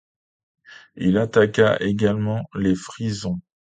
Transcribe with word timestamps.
Il 0.95 1.19
attaqua 1.19 1.79
également 1.79 2.47
les 2.55 2.73
Frisons. 2.73 3.39